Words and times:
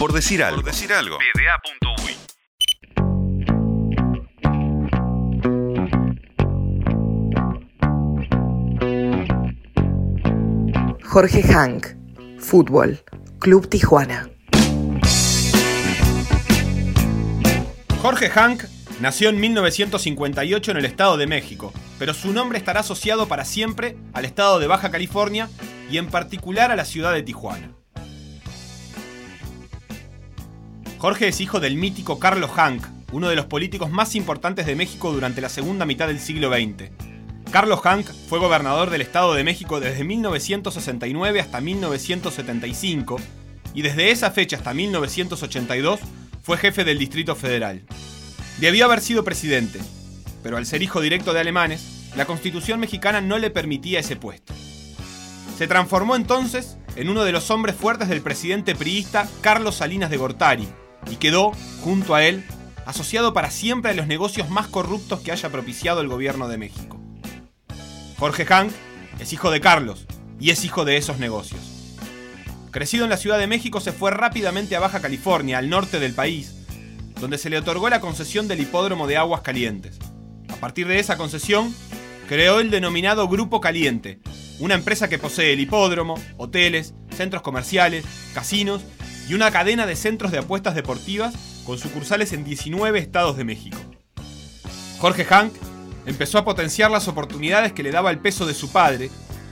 Por 0.00 0.14
decir 0.14 0.42
algo. 0.42 0.62
Por 0.62 0.72
decir 0.72 0.94
algo. 0.94 1.18
Jorge 11.04 11.42
Hank, 11.42 11.86
Fútbol, 12.38 13.04
Club 13.40 13.68
Tijuana. 13.68 14.30
Jorge 18.00 18.30
Hank 18.30 18.64
nació 19.00 19.28
en 19.28 19.38
1958 19.38 20.70
en 20.70 20.76
el 20.78 20.86
Estado 20.86 21.18
de 21.18 21.26
México, 21.26 21.74
pero 21.98 22.14
su 22.14 22.32
nombre 22.32 22.56
estará 22.56 22.80
asociado 22.80 23.28
para 23.28 23.44
siempre 23.44 23.98
al 24.14 24.24
Estado 24.24 24.60
de 24.60 24.66
Baja 24.66 24.90
California 24.90 25.50
y 25.90 25.98
en 25.98 26.06
particular 26.06 26.72
a 26.72 26.76
la 26.76 26.86
ciudad 26.86 27.12
de 27.12 27.22
Tijuana. 27.22 27.79
Jorge 31.00 31.28
es 31.28 31.40
hijo 31.40 31.60
del 31.60 31.76
mítico 31.76 32.18
Carlos 32.18 32.50
Hank, 32.50 32.84
uno 33.10 33.30
de 33.30 33.34
los 33.34 33.46
políticos 33.46 33.90
más 33.90 34.14
importantes 34.14 34.66
de 34.66 34.76
México 34.76 35.10
durante 35.10 35.40
la 35.40 35.48
segunda 35.48 35.86
mitad 35.86 36.08
del 36.08 36.20
siglo 36.20 36.50
XX. 36.52 36.90
Carlos 37.50 37.80
Hank 37.80 38.06
fue 38.28 38.38
gobernador 38.38 38.90
del 38.90 39.00
Estado 39.00 39.32
de 39.32 39.42
México 39.42 39.80
desde 39.80 40.04
1969 40.04 41.40
hasta 41.40 41.62
1975 41.62 43.16
y 43.72 43.80
desde 43.80 44.10
esa 44.10 44.30
fecha 44.30 44.58
hasta 44.58 44.74
1982 44.74 46.00
fue 46.42 46.58
jefe 46.58 46.84
del 46.84 46.98
Distrito 46.98 47.34
Federal. 47.34 47.82
Debió 48.58 48.84
haber 48.84 49.00
sido 49.00 49.24
presidente, 49.24 49.80
pero 50.42 50.58
al 50.58 50.66
ser 50.66 50.82
hijo 50.82 51.00
directo 51.00 51.32
de 51.32 51.40
alemanes, 51.40 52.10
la 52.14 52.26
constitución 52.26 52.78
mexicana 52.78 53.22
no 53.22 53.38
le 53.38 53.48
permitía 53.48 54.00
ese 54.00 54.16
puesto. 54.16 54.52
Se 55.56 55.66
transformó 55.66 56.14
entonces 56.14 56.76
en 56.94 57.08
uno 57.08 57.24
de 57.24 57.32
los 57.32 57.50
hombres 57.50 57.74
fuertes 57.74 58.10
del 58.10 58.20
presidente 58.20 58.74
priista 58.74 59.26
Carlos 59.40 59.76
Salinas 59.76 60.10
de 60.10 60.18
Gortari 60.18 60.68
y 61.10 61.16
quedó, 61.16 61.52
junto 61.82 62.14
a 62.14 62.24
él, 62.24 62.44
asociado 62.86 63.32
para 63.32 63.50
siempre 63.50 63.92
a 63.92 63.94
los 63.94 64.06
negocios 64.06 64.50
más 64.50 64.66
corruptos 64.66 65.20
que 65.20 65.32
haya 65.32 65.48
propiciado 65.48 66.00
el 66.00 66.08
gobierno 66.08 66.48
de 66.48 66.58
México. 66.58 67.00
Jorge 68.18 68.44
Hank 68.44 68.72
es 69.18 69.32
hijo 69.32 69.50
de 69.50 69.60
Carlos 69.60 70.06
y 70.38 70.50
es 70.50 70.64
hijo 70.64 70.84
de 70.84 70.96
esos 70.96 71.18
negocios. 71.18 71.60
Crecido 72.70 73.04
en 73.04 73.10
la 73.10 73.16
Ciudad 73.16 73.38
de 73.38 73.46
México, 73.46 73.80
se 73.80 73.92
fue 73.92 74.10
rápidamente 74.10 74.76
a 74.76 74.80
Baja 74.80 75.00
California, 75.00 75.58
al 75.58 75.68
norte 75.68 75.98
del 75.98 76.14
país, 76.14 76.54
donde 77.20 77.38
se 77.38 77.50
le 77.50 77.58
otorgó 77.58 77.88
la 77.88 78.00
concesión 78.00 78.48
del 78.48 78.60
hipódromo 78.60 79.06
de 79.06 79.16
Aguas 79.16 79.40
Calientes. 79.40 79.98
A 80.48 80.56
partir 80.56 80.86
de 80.86 80.98
esa 80.98 81.16
concesión, 81.16 81.74
creó 82.28 82.60
el 82.60 82.70
denominado 82.70 83.28
Grupo 83.28 83.60
Caliente, 83.60 84.20
una 84.58 84.74
empresa 84.74 85.08
que 85.08 85.18
posee 85.18 85.52
el 85.52 85.60
hipódromo, 85.60 86.14
hoteles, 86.36 86.94
centros 87.10 87.42
comerciales, 87.42 88.04
casinos 88.34 88.82
y 89.30 89.34
una 89.34 89.52
cadena 89.52 89.86
de 89.86 89.94
centros 89.94 90.32
de 90.32 90.38
apuestas 90.38 90.74
deportivas 90.74 91.32
con 91.64 91.78
sucursales 91.78 92.32
en 92.32 92.42
19 92.42 92.98
estados 92.98 93.36
de 93.36 93.44
México. 93.44 93.78
Jorge 94.98 95.24
Hank 95.24 95.52
empezó 96.04 96.38
a 96.38 96.44
potenciar 96.44 96.90
las 96.90 97.06
oportunidades 97.06 97.72
que 97.72 97.84
le 97.84 97.92
daba 97.92 98.10
el 98.10 98.18
peso 98.18 98.44
de 98.44 98.54
su 98.54 98.72
padre 98.72 99.08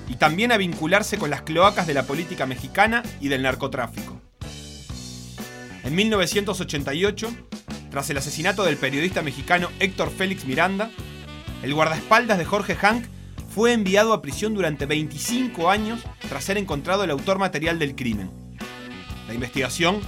y 0.08 0.16
también 0.16 0.50
a 0.50 0.56
vincularse 0.56 1.16
con 1.16 1.30
las 1.30 1.42
cloacas 1.42 1.86
de 1.86 1.94
la 1.94 2.02
política 2.02 2.44
mexicana 2.44 3.04
y 3.20 3.28
del 3.28 3.42
narcotráfico. 3.42 4.20
En 5.84 5.94
1988, 5.94 7.30
tras 7.92 8.10
el 8.10 8.18
asesinato 8.18 8.64
del 8.64 8.78
periodista 8.78 9.22
mexicano 9.22 9.68
Héctor 9.78 10.10
Félix 10.10 10.44
Miranda, 10.44 10.90
el 11.62 11.72
guardaespaldas 11.72 12.38
de 12.38 12.44
Jorge 12.44 12.74
Hank 12.74 13.04
fue 13.54 13.74
enviado 13.74 14.12
a 14.12 14.22
prisión 14.22 14.54
durante 14.54 14.86
25 14.86 15.70
años 15.70 16.00
tras 16.28 16.42
ser 16.42 16.58
encontrado 16.58 17.04
el 17.04 17.12
autor 17.12 17.38
material 17.38 17.78
del 17.78 17.94
crimen. 17.94 18.47
La 19.28 19.34
investigación 19.34 20.00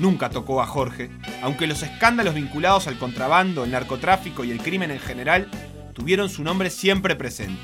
nunca 0.00 0.30
tocó 0.30 0.60
a 0.60 0.66
Jorge, 0.66 1.10
aunque 1.42 1.66
los 1.66 1.82
escándalos 1.82 2.34
vinculados 2.34 2.88
al 2.88 2.98
contrabando, 2.98 3.62
el 3.64 3.70
narcotráfico 3.70 4.42
y 4.42 4.50
el 4.50 4.58
crimen 4.58 4.90
en 4.90 4.98
general 4.98 5.48
tuvieron 5.92 6.28
su 6.28 6.42
nombre 6.42 6.70
siempre 6.70 7.14
presente. 7.14 7.62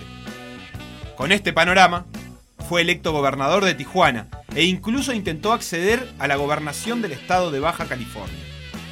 Con 1.16 1.32
este 1.32 1.52
panorama, 1.52 2.06
fue 2.68 2.82
electo 2.82 3.10
gobernador 3.10 3.64
de 3.64 3.74
Tijuana 3.74 4.28
e 4.54 4.62
incluso 4.62 5.12
intentó 5.12 5.52
acceder 5.52 6.08
a 6.20 6.28
la 6.28 6.36
gobernación 6.36 7.02
del 7.02 7.10
estado 7.12 7.50
de 7.50 7.58
Baja 7.58 7.86
California. 7.86 8.38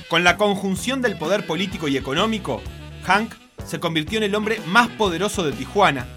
Con 0.08 0.24
la 0.24 0.36
conjunción 0.36 1.00
del 1.00 1.16
poder 1.16 1.46
político 1.46 1.86
y 1.86 1.96
económico, 1.96 2.60
Hank 3.04 3.34
se 3.64 3.78
convirtió 3.78 4.18
en 4.18 4.24
el 4.24 4.34
hombre 4.34 4.60
más 4.66 4.88
poderoso 4.88 5.44
de 5.44 5.52
Tijuana 5.52 6.08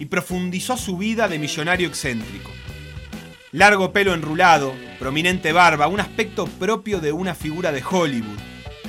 y 0.00 0.06
profundizó 0.06 0.76
su 0.76 0.96
vida 0.96 1.28
de 1.28 1.38
millonario 1.38 1.86
excéntrico. 1.86 2.50
Largo 3.52 3.92
pelo 3.92 4.14
enrulado, 4.14 4.74
prominente 4.98 5.52
barba, 5.52 5.86
un 5.86 6.00
aspecto 6.00 6.46
propio 6.46 7.00
de 7.00 7.12
una 7.12 7.34
figura 7.34 7.72
de 7.72 7.82
Hollywood, 7.82 8.38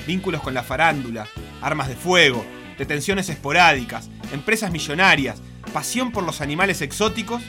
vínculos 0.06 0.40
con 0.40 0.54
la 0.54 0.62
farándula, 0.62 1.26
armas 1.60 1.88
de 1.88 1.96
fuego, 1.96 2.44
detenciones 2.78 3.28
esporádicas, 3.28 4.08
empresas 4.32 4.70
millonarias, 4.70 5.42
pasión 5.72 6.12
por 6.12 6.24
los 6.24 6.40
animales 6.40 6.80
exóticos 6.80 7.42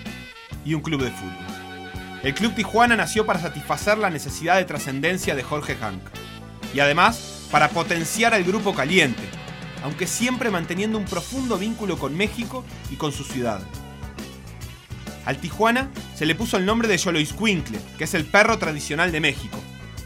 y 0.66 0.74
un 0.74 0.82
club 0.82 1.04
de 1.04 1.12
fútbol. 1.12 1.46
El 2.24 2.34
Club 2.34 2.56
Tijuana 2.56 2.96
nació 2.96 3.26
para 3.26 3.40
satisfacer 3.40 3.98
la 3.98 4.10
necesidad 4.10 4.58
de 4.58 4.66
trascendencia 4.66 5.36
de 5.36 5.44
Jorge 5.44 5.76
Hank 5.76 6.02
y 6.74 6.80
además 6.80 7.48
para 7.52 7.70
potenciar 7.70 8.34
al 8.34 8.44
grupo 8.44 8.74
caliente, 8.74 9.24
aunque 9.84 10.08
siempre 10.08 10.50
manteniendo 10.50 10.98
un 10.98 11.06
profundo 11.06 11.58
vínculo 11.58 11.98
con 11.98 12.18
México 12.18 12.66
y 12.92 12.96
con 12.96 13.12
su 13.12 13.24
ciudad. 13.24 13.62
Al 15.28 15.40
Tijuana 15.40 15.90
se 16.16 16.26
le 16.26 16.36
puso 16.36 16.56
el 16.56 16.66
nombre 16.66 16.88
de 16.88 16.98
Xoloitzcuintle, 16.98 17.78
que 17.98 18.06
es 18.06 18.14
el 18.14 18.24
perro 18.24 18.60
tradicional 18.60 19.12
de 19.12 19.20
México. 19.20 19.62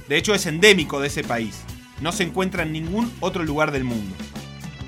De 0.09 0.17
hecho 0.17 0.33
es 0.33 0.47
endémico 0.47 0.99
de 0.99 1.09
ese 1.09 1.23
país. 1.23 1.61
No 2.01 2.11
se 2.11 2.23
encuentra 2.23 2.63
en 2.63 2.71
ningún 2.71 3.13
otro 3.19 3.43
lugar 3.43 3.71
del 3.71 3.83
mundo. 3.83 4.15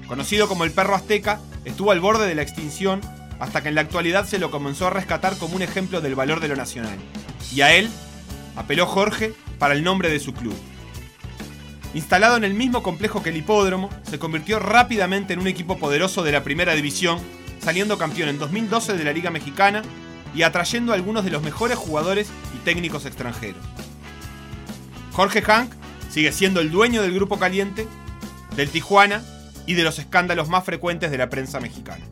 Conocido 0.07 0.47
como 0.47 0.63
el 0.63 0.71
perro 0.71 0.95
azteca, 0.95 1.39
estuvo 1.65 1.91
al 1.91 1.99
borde 1.99 2.27
de 2.27 2.33
la 2.33 2.41
extinción 2.41 2.99
hasta 3.39 3.61
que 3.61 3.69
en 3.69 3.75
la 3.75 3.81
actualidad 3.81 4.25
se 4.25 4.39
lo 4.39 4.49
comenzó 4.49 4.87
a 4.87 4.89
rescatar 4.89 5.37
como 5.37 5.55
un 5.55 5.61
ejemplo 5.61 6.01
del 6.01 6.15
valor 6.15 6.39
de 6.39 6.47
lo 6.47 6.55
nacional. 6.55 6.97
Y 7.53 7.61
a 7.61 7.75
él 7.75 7.87
apeló 8.55 8.87
Jorge 8.87 9.35
para 9.59 9.75
el 9.75 9.83
nombre 9.83 10.09
de 10.09 10.19
su 10.19 10.33
club. 10.33 10.55
Instalado 11.93 12.37
en 12.37 12.43
el 12.43 12.55
mismo 12.55 12.81
complejo 12.81 13.21
que 13.21 13.29
el 13.29 13.37
hipódromo, 13.37 13.91
se 14.01 14.17
convirtió 14.17 14.57
rápidamente 14.57 15.33
en 15.33 15.41
un 15.41 15.47
equipo 15.47 15.77
poderoso 15.77 16.23
de 16.23 16.31
la 16.31 16.43
primera 16.43 16.73
división, 16.73 17.19
saliendo 17.59 17.99
campeón 17.99 18.29
en 18.29 18.39
2012 18.39 18.97
de 18.97 19.03
la 19.03 19.13
Liga 19.13 19.29
Mexicana 19.29 19.83
y 20.35 20.43
atrayendo 20.43 20.91
a 20.91 20.95
algunos 20.95 21.23
de 21.23 21.31
los 21.31 21.43
mejores 21.43 21.77
jugadores 21.77 22.29
y 22.55 22.59
técnicos 22.59 23.05
extranjeros. 23.05 23.61
Jorge 25.11 25.41
Hank 25.41 25.71
sigue 26.09 26.31
siendo 26.31 26.59
el 26.59 26.71
dueño 26.71 27.01
del 27.01 27.13
Grupo 27.13 27.37
Caliente, 27.37 27.87
del 28.55 28.69
Tijuana 28.69 29.23
y 29.65 29.73
de 29.73 29.83
los 29.83 29.99
escándalos 29.99 30.49
más 30.49 30.63
frecuentes 30.63 31.11
de 31.11 31.17
la 31.17 31.29
prensa 31.29 31.59
mexicana. 31.59 32.05